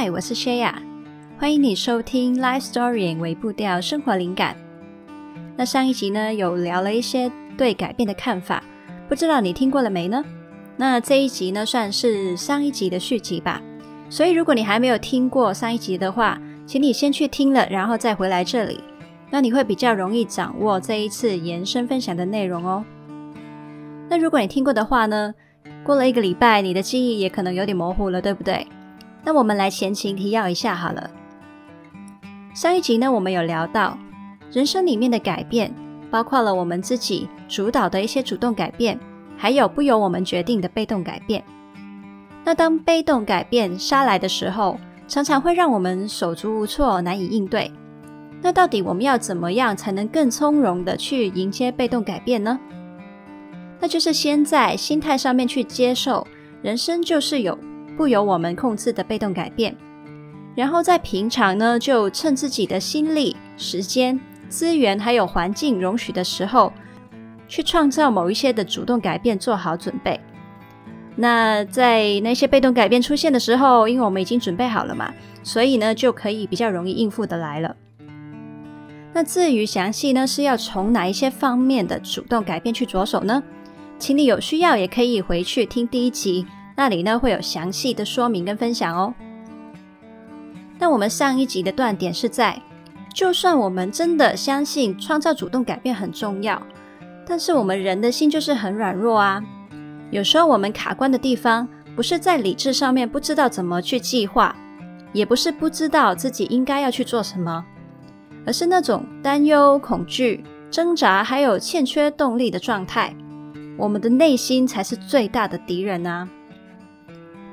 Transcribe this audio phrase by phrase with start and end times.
[0.00, 0.72] 嗨，我是 Shaya，
[1.40, 4.56] 欢迎你收听 Life Story 为步调生活灵感。
[5.56, 8.62] 那上一集呢，有聊了一些对改变的看法，
[9.08, 10.24] 不知道你听过了没呢？
[10.76, 13.60] 那这一集呢，算是上一集的续集吧。
[14.08, 18.78] 所以如果你还没有听过上一集的话，请你先去听了，然后再回来这里，
[19.30, 22.84] 那你会比较容易掌握这一次延伸分享的内容哦。
[24.08, 25.34] 那如果你听过的话呢，
[25.82, 28.64] 过了一个礼拜，你的记忆也可能有点模糊了，对不对？
[29.28, 31.10] 那我们来前情提要一下好了。
[32.54, 33.98] 上一集呢，我们有聊到
[34.50, 35.70] 人生里面的改变，
[36.10, 38.98] 包括了我们自己主导的一些主动改变，
[39.36, 41.44] 还有不由我们决定的被动改变。
[42.42, 47.70] 那当被动改变杀来的时候，常常会让我们手足无措，难以应对。
[48.40, 52.58] 那到底我们要怎么样才能更从容的去迎接被动改变呢？
[53.78, 56.26] 那就是先在心态上面去接受，
[56.62, 57.58] 人生就是有
[57.98, 59.76] 不由我们控制的被动改变，
[60.54, 64.18] 然后在平常呢，就趁自己的心力、时间、
[64.48, 66.72] 资源还有环境容许的时候，
[67.48, 70.20] 去创造某一些的主动改变，做好准备。
[71.16, 75.12] 那在那些被动改变出现的时候，因为我们已经准备好了嘛，
[75.42, 77.74] 所以呢，就可以比较容易应付的来了。
[79.12, 83.42] 那至于详细呢，是要从哪一些方面的主动改变去着手呢？
[83.98, 86.46] 请你有需要也可以回去听第一集，
[86.78, 89.12] 那里呢会有详细的说明跟分享哦。
[90.78, 92.62] 那我们上一集的断点是在，
[93.12, 96.62] 就算我们真的相信创造主动改变很重要，
[97.26, 99.42] 但是我们人的心就是很软弱啊。
[100.12, 104.54] 有时候我们卡关的地方，不是在理智上面不知道怎么去计划，
[105.12, 107.64] 也不是不知道自己应该要去做什么，
[108.46, 113.12] 而是那种担忧、恐惧、挣扎，还有欠缺动力的状态。
[113.76, 116.28] 我们的内心才是最大的敌人啊！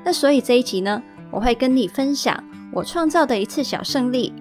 [0.06, 1.02] 那所以这一集呢，
[1.32, 2.40] 我会跟你分享
[2.72, 4.32] 我创造的一次小胜利，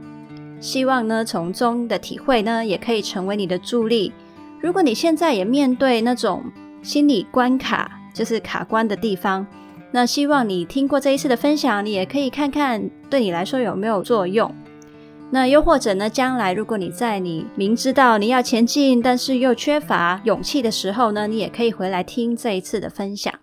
[0.59, 4.14] 希望呢从中的体会呢，也可以成为你的助力。
[4.62, 6.44] 如果你现在也面对那种
[6.84, 9.48] 心理关卡，就是卡关的地方，
[9.90, 14.54] 那希望你听过这一次的分享，你也可以看看对你来说有没有作用。
[15.31, 23.34] 那又或者呢，将来如果你在你明知道你要前进，但是又缺乏勇气的时候呢，你也可以回来听这一次的分享。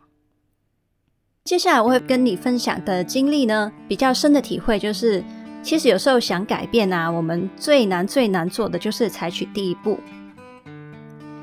[1.53, 5.23] 接下来我会跟你分享的经历呢，比较深的体会就是，
[5.63, 9.99] 其实有时候想改变啊，我们最难最难做的就是采取第一步。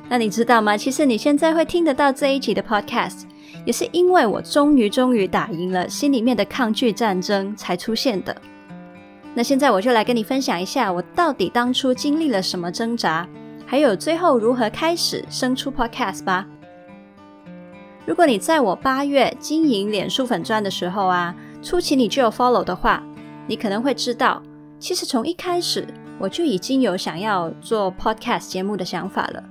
[0.09, 0.75] 那你知道吗？
[0.75, 3.25] 其实你现在会听得到这一集的 Podcast，
[3.67, 8.35] 也是因为我终于终于打赢了心里面的抗拒战争才出现的。
[9.35, 13.29] 那现在我就来跟你分享一下，我到底当初经历了什么挣扎，
[13.63, 16.47] 还有最后如何开始生出 Podcast 吧。
[18.09, 23.03] 如果你在我八月经营脸书粉钻的时候啊，初期你就有 follow 的话，
[23.45, 24.41] 你可能会知道，
[24.79, 25.85] 其实从一开始
[26.17, 29.43] 我就已经有想要做 Podcast 节目的想法了。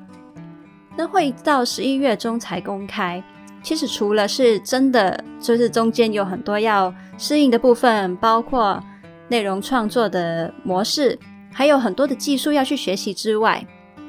[0.97, 3.23] 那会到十一月中才公开，
[3.63, 8.83] 其实除了是真的，就是中间有很多要适应的部分，包括。
[9.31, 11.17] 内容创作的模式，
[11.53, 13.63] 还有很多的技术要去学习之外，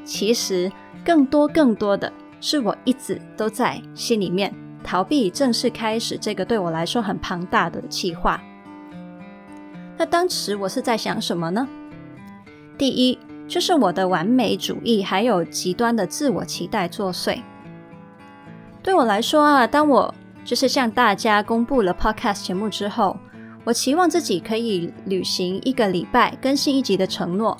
[0.06, 0.72] 其实
[1.04, 8.42] 更多更多的是我一直都在心里面逃避正式开始这个对我来说很庞大的计划。
[9.98, 11.68] 那当时我是在想什么呢？
[12.78, 13.18] 第一，
[13.48, 17.40] 就是我的完美主义还有极端的自我期待作祟。
[18.82, 20.14] 对我来说啊，当我
[20.46, 23.18] 就是向大家公布了 Podcast 节目之后。
[23.66, 27.56] 我期望自己可以履行一个礼拜更新一集的承诺，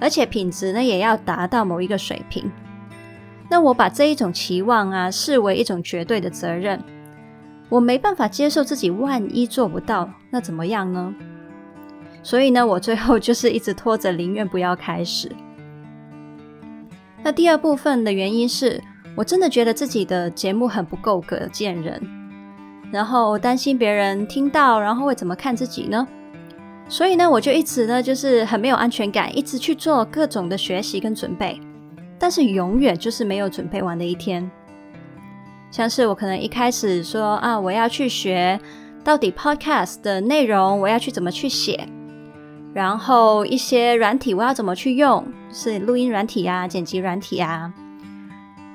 [0.00, 2.50] 而且品质呢也要达到某一个水平。
[3.48, 6.82] 那我把这一种期望啊视为一种绝对的责任，
[7.68, 11.14] 我没办法接受自己万一做不到，那怎么样呢？
[12.22, 15.30] 所以呢，我最后 就是一直拖着，宁愿不要开始。
[17.22, 18.82] 那第二部分的原因是
[19.16, 22.00] 我真的觉得自己的节目很不够格见人。
[22.92, 26.06] 然后担心别人听到，然后会怎么看自己呢？
[26.88, 31.60] 所以呢，我就一直呢，就是很没有安全感，一直去做各种的学习跟准备，
[32.18, 34.50] 但是永远就是没有准备完的一天。
[35.70, 38.58] 像是我可能一开始说啊，我要去学
[39.04, 41.88] 到底 Podcast 的内容，我要去怎么去写，
[42.72, 47.72] 然后一些软体我要怎么去用，是录音软体呀、剪辑软体呀，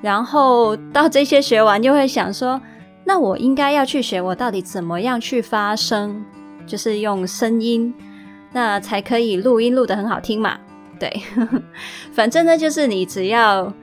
[0.02, 2.62] 然后到这些学完，就会想说。
[3.04, 6.24] 那我应该要去学，我到底怎么样去发声，
[6.68, 7.92] 就是用声音，
[8.54, 10.60] 那才可以录音录得很好听嘛？
[11.01, 11.21] 对，
[12.13, 13.74] 反正呢，就是你只要，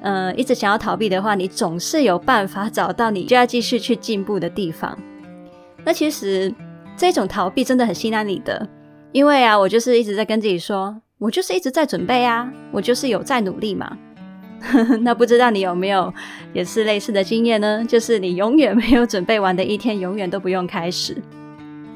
[0.00, 4.96] 呃，一直想要逃避的话，你总是有办法找到你就要继续去进步的地方。
[5.84, 6.54] 那其实
[6.96, 8.68] 这种逃避真的很心安理得，
[9.10, 13.98] 因为啊，我就是一直在跟自己说，我就是一直在准备啊，我就是有在努力嘛。
[15.02, 16.14] 那不知道你有没有
[16.52, 17.84] 也是类似的经验呢？
[17.84, 21.20] 就是你永远没有准备完的一天，永远都不用开始。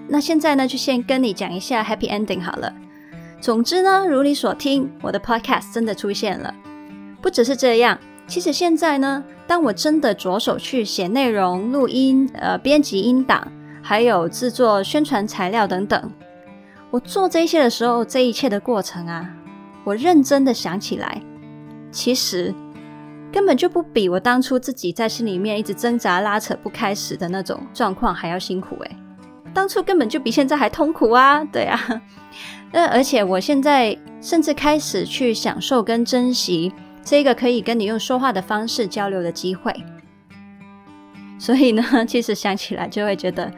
[0.09, 2.75] 那现在呢，就先跟你讲一下 Happy Ending 好了。
[3.47, 6.53] 总之呢，如你所听，我的 Podcast 真的出现了。
[7.23, 7.97] 不只是这样，
[8.27, 13.47] 其实现在呢，当我真的着手去写内容、录音、呃，编辑音档，
[13.81, 16.11] 还有制作宣传材料等等，
[16.91, 19.31] 我做这些的时候，这一切的过程啊，
[19.85, 21.23] 我认真的想起来，
[21.93, 22.53] 其实
[23.31, 28.97] 根本就不比我当初自己在心里面一直挣扎拉扯不开始的那种状况还要辛苦诶。
[29.57, 31.81] 当初根本就比现在还痛苦啊，对啊。
[32.71, 36.71] 那而且我现在甚至开始去享受跟珍惜
[37.03, 39.73] 这个可以跟你用说话的方式交流的机会。
[41.39, 43.51] 所以呢， 其实想起来就会觉得，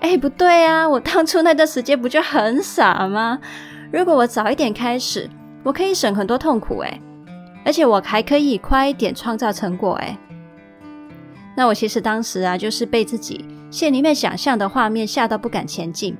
[0.00, 3.38] 哎，不对啊，我当初那段时间不就很傻吗？
[3.90, 5.30] 如果我早一点开始，
[5.62, 7.00] 我可以省很多痛苦诶，
[7.64, 10.18] 而且我还可以快一点创造成果诶。
[11.56, 13.42] 那我其实当时啊，就是被自己
[13.76, 16.16] 心里面想象的画面吓到不敢前进。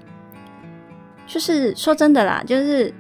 [1.26, 2.92] 就是说真的啦，就是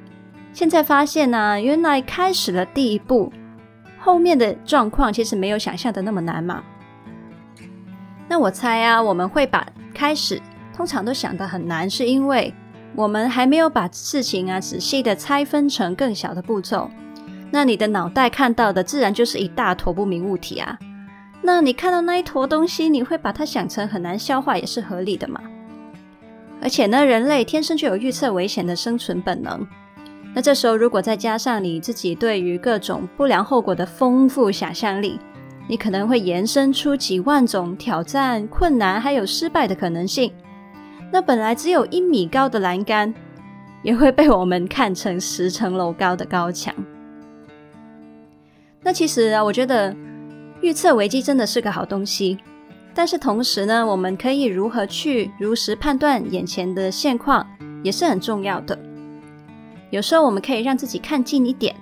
[0.54, 3.30] 现在发现呢、原来开始了第一步，
[4.00, 6.64] 后面的状况其实没有想象的那么难嘛。
[8.26, 10.40] 那我猜啊，我们会把开始
[10.74, 12.54] 通常都想得很难，是因为
[12.94, 16.90] 我们还没有把事情啊仔细的拆分成更小的步骤。
[17.50, 20.78] 那你的脑袋看到的自然就是一大坨不明物体啊。
[21.46, 25.40] 那你看到那一坨东西，你会把它想成很难消化，也是合理的嘛。
[26.60, 29.64] 而且呢，人类天生就有预测危险的生存本能。
[30.34, 35.20] 那这时候，如果再加上你自己对于各种不良后果的丰富想象力，
[35.68, 40.32] 你可能会延伸出几万种挑战、困难还有失败的可能性。
[41.12, 43.14] 那本来只有一米高的栏杆，
[43.84, 46.74] 也会被我们看成十层楼高的高墙。
[48.82, 49.94] 那其实啊，我觉得
[50.66, 52.38] 预测危机真的是个好东西。
[52.92, 57.46] 但是同时呢，我们可以如何去如实判断眼前的现况，
[57.84, 58.76] 也是很重要的。
[59.90, 61.72] 有时候我们可以让自己看近一点，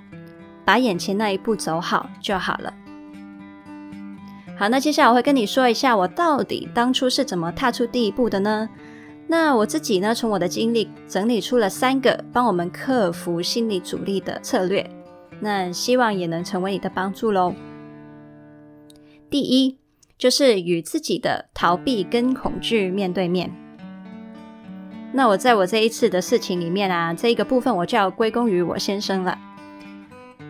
[0.66, 2.74] 把眼前那一步走好就好了。
[4.58, 8.68] 好，那接下来我会跟你说一下，我到底当初是怎么踏出第一步的呢？
[9.26, 14.86] 那我自己呢，从我的经历整理出了三个帮我们克服心理阻力的策略，
[15.40, 17.54] 那希望也能成为你的帮助喽。
[19.34, 19.80] 第一。
[20.16, 23.50] 就是与自己的逃避跟恐惧面对面。
[25.12, 29.36] 那我在我这一次的事情里面啊，这一个部分我就要归功于我先生了。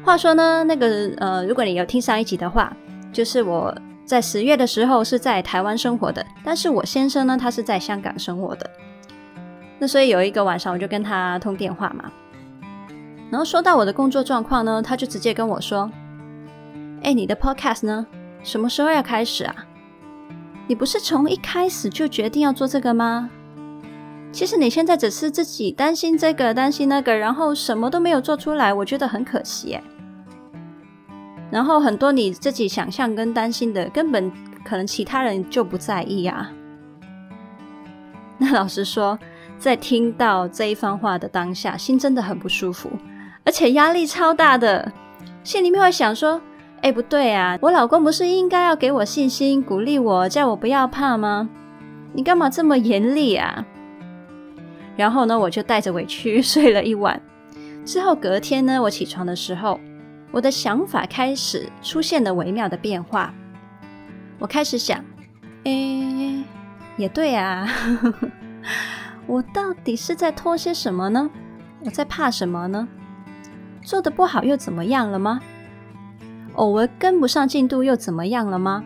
[0.04, 2.76] 话说呢，那个呃，如果你有听上一集的话，
[3.10, 8.70] 就是我在十月的时候是在台湾生活的，但是我先生呢，他是在香港生活的。
[9.78, 12.12] 那所以有一个晚上我就跟他通电话嘛，
[13.31, 15.90] 然后说到我的工作状况呢，他就直接跟我说
[17.02, 18.06] ：“哎，你的 podcast 呢？”
[18.44, 19.56] 什么时候要开始啊？
[20.69, 23.29] 你不是从一开始就决定要做这个吗？
[24.31, 29.82] 其实你现在只是自己担心这个担心那个，然后什么都没有做出来，我觉得很可惜耶。
[31.50, 34.31] 然后很多你自己想象跟担心的，根本
[34.65, 36.53] 可能其他人就不在意啊。
[38.36, 39.19] 那老实说，
[39.58, 42.91] 在听到这一番话的当下，心真的很不舒服，
[43.44, 44.93] 而且压力超大的，
[45.43, 46.39] 心里面会想说。
[46.84, 47.58] 哎，不对啊！
[47.62, 51.48] 我老公不是应该要给我信心、鼓励我，叫我不要怕吗？
[52.12, 53.64] 你干嘛这么严厉啊？
[54.94, 57.19] 然后呢，我就带着委屈 睡了一晚。
[57.86, 59.81] 之后隔天呢，我起床的时候，
[60.31, 63.32] 我的想法开始出现了微妙的变化。
[64.38, 65.03] 我开始想，
[65.64, 66.44] 哎，
[66.98, 67.67] 也对啊，
[69.26, 71.31] 我到底是在拖些什么呢？
[71.82, 72.86] 我在怕什么呢？
[73.82, 75.41] 做的不好又怎么样了吗？
[76.55, 78.84] 偶尔跟不上进度又怎么样了吗？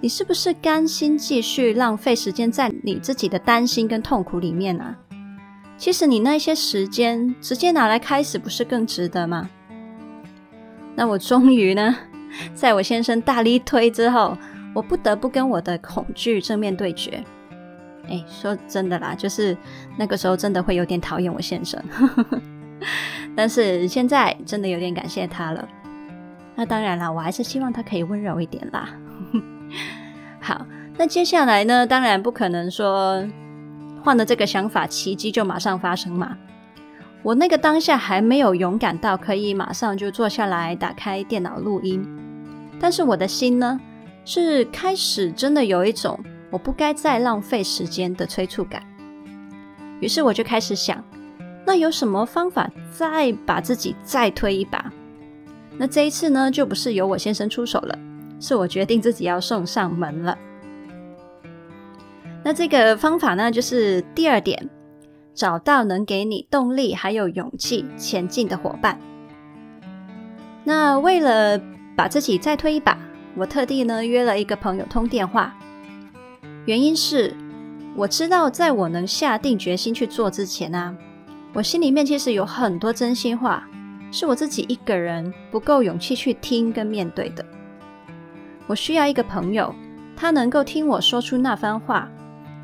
[0.00, 4.96] 你是不是甘心继续浪费时间在你自己的担心跟痛苦里面啊？
[5.78, 9.48] 其实你那些时间直接拿来开始，不是更值得吗？
[10.94, 11.96] 那我终于呢，
[12.54, 14.36] 在我先生大力推之后，
[14.74, 17.22] 我不得不跟我的恐惧正面对决。
[18.08, 19.56] 哎，说真的啦，就是
[19.98, 21.82] 那个时候真的会有点讨厌我先生，
[23.34, 25.68] 但是现在真的有点感谢他了。
[26.56, 28.88] 那当然啦，我还是希望他可以温柔一点啦。
[30.40, 31.86] 好，那接下来呢？
[31.86, 33.22] 当然不可能说
[34.02, 36.38] 换了这个想法，奇迹就马上发生嘛。
[37.22, 42.06] 我那个当下还没有勇敢到可以马上就坐下来打开电脑录音，
[42.80, 43.78] 但是我的心呢，
[44.24, 46.18] 是开始真的有一种
[46.50, 48.82] 我不该再浪费时间的催促感。
[50.00, 51.02] 于是我就开始想，
[51.66, 54.92] 那有什么方法再把自己再推一把？
[55.78, 57.98] 那这一次呢，就不是由我先生出手了，
[58.40, 60.36] 是我决定自己要送上门了。
[62.42, 64.70] 那这个方法呢，就是第二点，
[65.34, 68.98] 找到能给你动力还有勇气前进的伙伴。
[70.64, 71.60] 那为了
[71.94, 72.96] 把自己再推一把，
[73.36, 75.54] 我特地呢约了一个朋友通电话，
[76.64, 77.34] 原因是
[77.94, 80.96] 我知道，在我能下定决心去做之前啊，
[81.52, 83.68] 我心里面其实有很多真心话，
[84.10, 87.44] 是我自己一个人不够勇气去听跟面对的。
[88.66, 89.74] 我需要一个朋友，
[90.16, 92.08] 他能够听我说出那番话。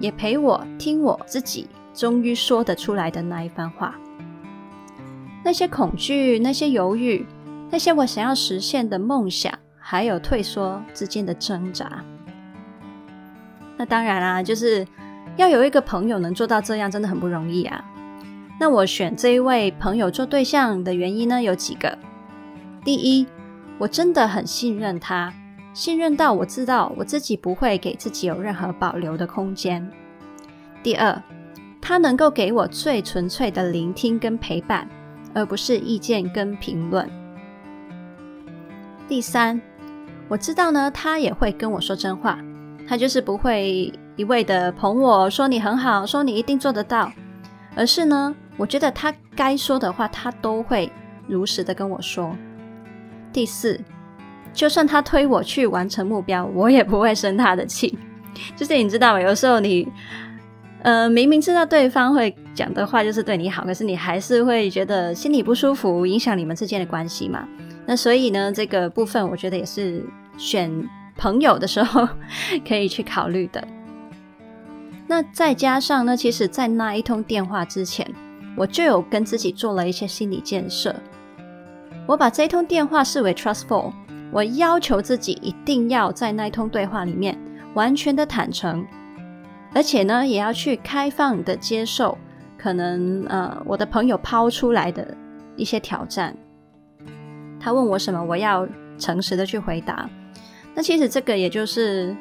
[0.01, 3.95] 也陪我听我自己终于说得出来的那一番话，
[5.45, 7.25] 那些恐惧，那些犹豫，
[7.71, 12.03] 那些我想要实现的梦想，还有退缩之间的挣扎。
[13.77, 14.85] 那当然啦，就是
[15.37, 17.85] 要有一个朋友能做到这样，真的很不容易啊。
[18.63, 21.99] 那我选这一位朋友做对象的原因呢，有几个。
[22.85, 23.27] 第一，
[23.77, 25.35] 我真的很信任他。
[25.75, 29.91] 信任到我知道我自己不会给自己有任何保留的空间。
[30.81, 31.21] 第二，
[31.81, 34.89] 他能够给我最纯粹的聆听跟陪伴，
[35.35, 37.11] 而不是意见跟评论。
[39.09, 39.61] 第三，
[40.29, 42.39] 我知道呢，他也会跟我说真话，
[42.87, 47.11] 他就是不会一味的捧我说你很好，说你一定做得到，
[47.75, 50.91] 而是呢，我觉得他该说的话，他都会
[51.27, 52.37] 如实的跟我说。
[53.33, 53.81] 第四。
[54.55, 57.99] 就算他推我去完成目标，我也不会生他的气。
[58.55, 59.21] 就是你知道吗？
[59.21, 59.89] 有时候你，
[60.83, 67.49] 呃，明明知道对方会讲的话就是对你好，可是你还是会觉得心里不舒服，影响你们之间的关系嘛。
[67.87, 70.05] 那所以呢，这个部分我觉得也是
[70.37, 70.71] 选
[71.17, 72.07] 朋友的时候
[72.69, 73.67] 可以去考虑的。
[75.07, 78.07] 那再加上呢，其实，在那一通电话之前，
[78.57, 80.95] 我就有跟自己做了一些心理建设。
[82.07, 83.93] 我把这一通电话视为 trustful。
[84.33, 87.39] 我要求自己一定要在那通对话里面
[87.75, 88.83] 完全的坦诚，
[89.75, 92.17] 而且呢，也要去开放的接受
[92.57, 95.15] 可能呃我的朋友抛出来的
[95.55, 96.35] 一些挑战。
[97.61, 98.67] 他问我什么，我要
[98.97, 100.09] 诚实的去回答。
[100.75, 102.17] 那其实这个也就是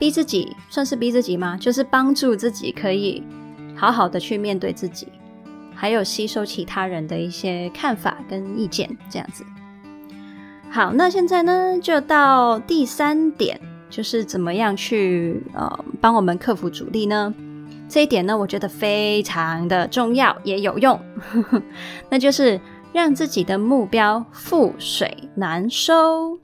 [0.00, 1.56] 逼自己，算是逼自己吗？
[1.56, 3.22] 就是帮助自己可以
[3.76, 5.06] 好好的去面对自己，
[5.80, 9.42] 还有吸收其他人的一些看法跟意见，这样子。
[10.70, 13.58] 好，那现在呢，就到第三点，
[13.88, 17.32] 就是怎么样去呃帮我们克服阻力呢？
[17.88, 21.00] 这一点呢，我觉得非常的重要，也有用，
[22.10, 22.60] 那就是
[22.92, 26.38] 让自己的目标覆水难收。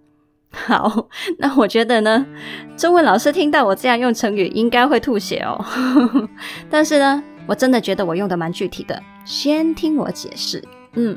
[0.50, 2.24] 好，那我觉得呢，
[2.74, 5.62] 中文老师听到我这样用成语，应该会吐血哦。
[6.70, 10.62] 但是呢，我真的觉得我用的蛮具体的，先听我解释。
[10.94, 11.16] 嗯，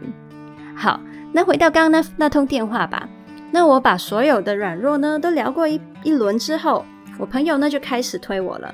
[0.75, 1.00] 好。
[1.31, 3.07] 那回到刚刚那那通电话吧。
[3.51, 6.83] 那我把所有的软弱呢都聊过一一轮之后，
[7.19, 8.74] 我朋友呢就开始推我了。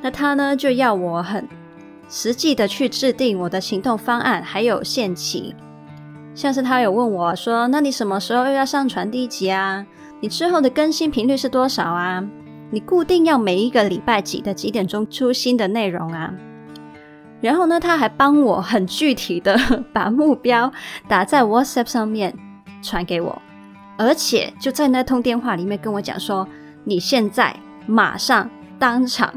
[0.00, 1.48] 那他呢就要我很
[2.08, 5.54] 实际的去制定我的行动方案，还有限期。
[6.34, 9.86] 像是他有问我说：“那你什么时候又要上传第一集啊？
[10.20, 12.24] 你之后的更新频率是多少啊？
[12.70, 16.32] 你固定要每一个礼拜几的几点钟出新的内容啊？”
[17.40, 19.56] 然后呢，他还帮我很具体的
[19.94, 20.72] 把目标
[21.06, 22.34] 打在 WhatsApp 上面
[22.82, 23.40] 传给我，
[23.96, 26.48] 而且就在那通电话里面跟我讲说
[26.82, 27.54] ：“你现在
[27.86, 29.32] 马上当场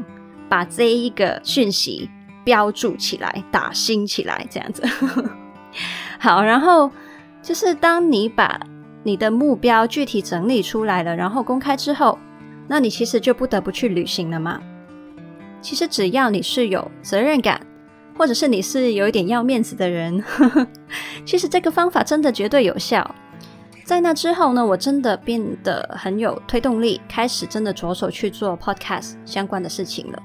[0.48, 2.10] 把这一个讯息
[2.42, 4.82] 标注起来，打星起来，这样子。
[6.18, 6.90] ”好，然后
[7.40, 8.60] 就是当你把
[9.04, 12.18] 你的目标具体整理出来了，然后公开之后，
[12.68, 14.60] 那你其实就不得不去履行了嘛。
[15.60, 17.60] 其实只要你是有责任感。
[18.14, 20.66] 或者是你是有一点要面子的人，呵呵，
[21.24, 23.14] 其实这个方法真的绝对有效。
[23.84, 30.22] 在那之后呢，我真的变得很有推动力，开始真的着手去做 podcast 相关的事情了。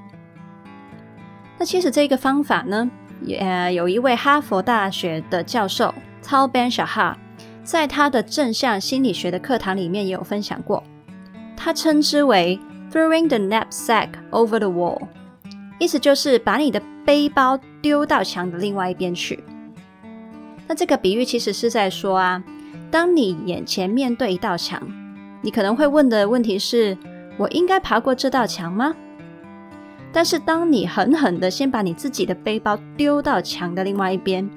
[1.58, 2.88] 那其实这个方法呢，
[3.22, 5.92] 也有一位哈佛大学的教授
[6.22, 7.14] talban shah
[7.64, 10.84] 在他的正向心理学的课堂里面也有分享过，
[11.68, 12.58] 他称之为
[12.90, 14.98] throwing the knapsack over the wall，
[15.78, 19.44] 意思就是把你的背包丢到墙的另外一边去。
[20.66, 22.42] 那这个比喻其实是在说啊，
[22.90, 24.80] 当你眼前面对一道墙，
[25.42, 26.96] 你可能会问的问题是：
[27.36, 28.96] 我应该爬过这道墙吗？
[30.10, 34.48] 但是当你狠狠的先把你自己的背包丢到墙的另外一边，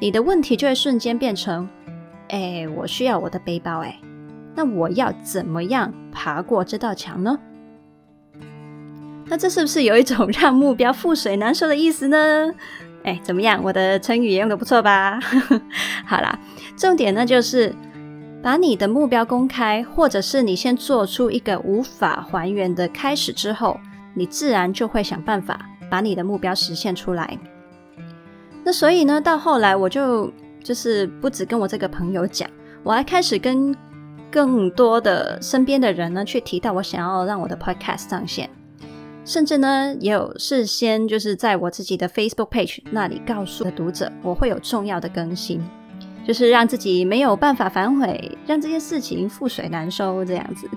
[0.00, 1.68] 你的问题就会瞬间变成：
[2.28, 4.00] 哎，我需要我的背包，哎，
[4.56, 7.38] 那我要怎么样爬过这道墙呢？
[9.26, 12.52] 那这是不是有一种让目标覆水难收的意思呢？
[13.04, 13.62] 哎，怎么样？
[13.62, 15.20] 我的成语也用得不错吧？
[16.06, 16.38] 好啦，
[16.76, 17.74] 重点呢就是
[18.42, 23.78] 把你的目标公开，或者是你先做出一个无法还原的开始之后，
[24.14, 25.60] 你自然就会想办法
[25.90, 27.38] 把你的目标实现出来。
[28.64, 30.32] 那所以呢，到后来我就
[30.62, 32.48] 就是不止跟我这个朋友讲，
[32.82, 33.72] 我还开始跟
[34.30, 38.50] 更多的身边的人呢去提到我想要让我的 podcast 上线。
[39.24, 45.60] 甚至呢，也有事先就是在我自己的 Facebook page 那里告诉读者，我会有重要的更新，
[46.24, 50.70] 就是让自己没有办法反悔，让这件事情覆水难收这样子。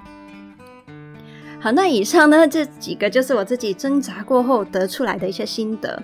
[1.59, 6.01] 好，那以上呢，这几个就是我自己挣扎过后得出来的一些心得。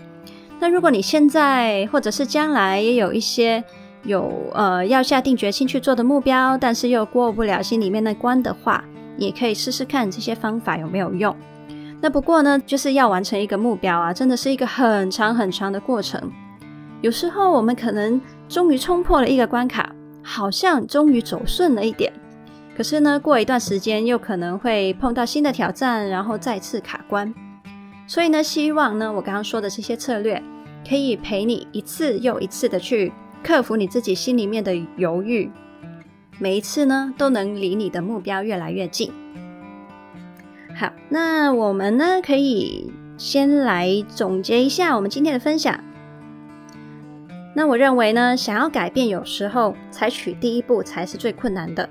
[0.60, 3.64] 那如果你现在或者是将来也有一些
[4.06, 8.84] 有呃要下定决心去做的目标，但是又过不了心里面那关的话，
[9.18, 11.36] 也可以试试看这些方法有没有用。
[12.02, 16.32] 那不过呢，就是要完成一个目标啊，真的是一个很长很长的过程。
[17.02, 22.12] 有时候我们可能终于冲破了一个关卡，好像终于走顺了一点。
[22.78, 27.34] 可是呢，过一段时间又可能会碰到新的挑战，然后再次卡关。
[28.06, 30.42] 所以呢，希望呢，我刚刚说的这些策略，
[30.88, 33.12] 可以陪你一次又一次的去
[33.46, 35.52] 克服你自己心里面的犹豫，
[36.40, 39.14] 每一次呢，都能离你的目标越来越近。
[40.76, 45.80] 好，那我们呢，可以先来总结一下我们今天的分享。
[47.54, 51.88] 那我认为呢，想要改变，有时候采取第一步才是最困难的。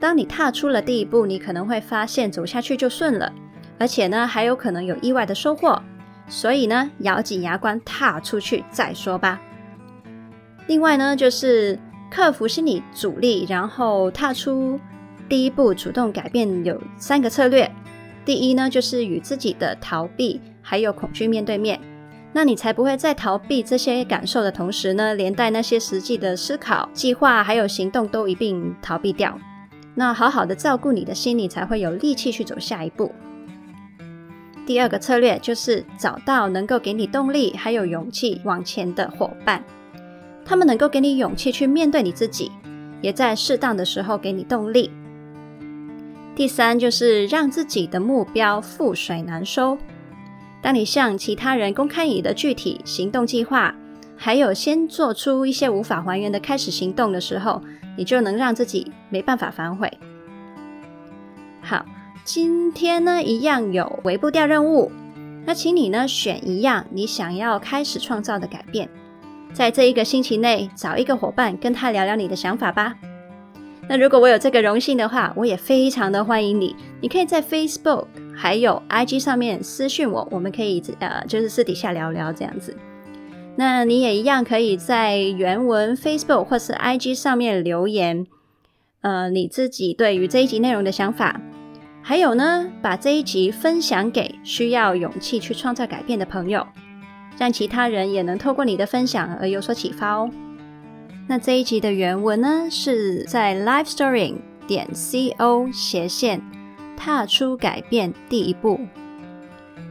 [0.00, 3.30] 当你踏出了第一步，你可能会发现走下去就顺了，
[3.78, 5.78] 而且呢，还有可能有意外的收获。
[6.26, 9.38] 所以呢，咬紧牙关踏出去再说吧。
[10.66, 11.78] 另外呢，就是
[12.10, 14.78] 克服心理阻力，然后踏出
[15.28, 17.70] 第一步，主动改变，有三个策略。
[18.24, 21.80] 第一呢，就是与自己的逃避还有恐惧面对面，
[22.32, 29.38] 那你才不会在逃避这些感受的同时呢，连带那些实际的思考、计划还有行动都一并逃避掉。
[29.94, 33.12] 那好好的照顾你的心，理才会有力气去走下一步。
[34.66, 39.62] 第二个策略就是找到能够给你动力还有勇气往前的伙伴，
[40.46, 42.52] 他们能够给你勇气去面对你自己，
[43.02, 44.90] 也在适当的时候给你动力。
[46.36, 49.76] 第三就是让自己的目标覆水难收。
[50.62, 53.74] 当你向其他人公开你的具体行动计划，
[54.16, 57.60] 还有先做出一些无法还原的开始行动的时候，
[57.96, 59.92] 你就能让自己没办法反悔。
[61.60, 61.84] 好，
[62.24, 64.92] 今天呢一样有微步调任务，
[65.44, 68.88] 那请你呢选一样你想要开始创造的改变，
[69.56, 72.94] 在这一个星期内找一个伙伴跟他聊聊你的想法吧。
[73.88, 76.76] 那如果我有这个荣幸的话，我也非常的欢迎你。
[77.00, 82.76] 你可以在 Facebook 还有 IG 上面私讯我，我们可以呃就是私底下聊聊这样子。
[83.56, 88.26] 那你也一样可以在原文 Facebook 或是 IG 上面留言，
[89.00, 91.40] 呃你自己对于这一集内容的想法，
[92.02, 96.66] 还有呢把这一集分享给需要勇气去创造改变的朋友，
[97.38, 100.30] 让其他人也能透过你的分享而有所启发哦。
[101.28, 104.34] 那这一集的原文呢，是在 live story
[104.66, 106.40] 点 c o 斜线
[106.96, 108.80] 踏出改变第一步。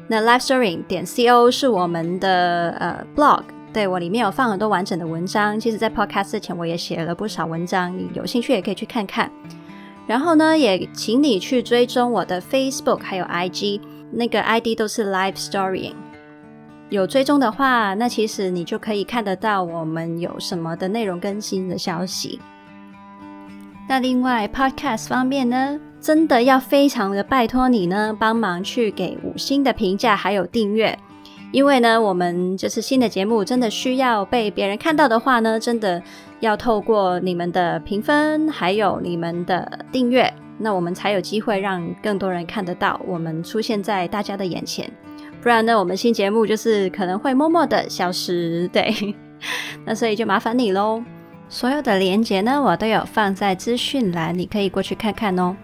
[0.07, 5.59] 那 live story 点 c o 是我们的呃 blog，对，我里面有放很多完整的文章。
[5.59, 9.29] 其实，在 podcast 之前我也写了不少文章，你有兴趣也可以去看看。
[10.07, 13.81] 然后呢，也请你去追踪我的 Facebook 还有 IG，
[14.11, 15.91] 那个 ID 都是 live story。
[16.89, 22.39] 有追踪的话，那其实你就可以看得到我们有什么的内容更新的消息。
[23.87, 30.97] 那另外 Podcast 方面呢，真的要非常的拜托你呢，帮忙去给五星的评价还有订阅，
[31.51, 36.01] 因为呢，我们就是新的节目，真的需要被别人看到的话呢，真的
[36.39, 44.91] 要透过你们的评分还有你们的订阅，那我们才有机会让更多人看得到我们出现在大家的眼前。
[45.45, 49.13] 不然呢，我们新节目就是可能会默默的消失，对。
[49.85, 51.03] 那所以就麻烦你喽。
[51.47, 55.55] 所有的连接呢，我都有放在资讯栏，你可以过去看看哦。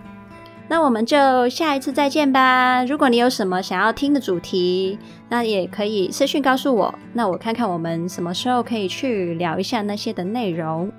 [0.67, 2.85] 那我们就下一次再见吧。
[2.85, 10.91] 如果你有什么想要听的主题，那也可以私讯告诉我，那我看看我们什么时候可以去聊一下那些的内容。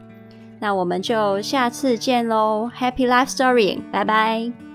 [0.59, 4.72] 那我们就下次见喽，Happy Life Story，拜拜。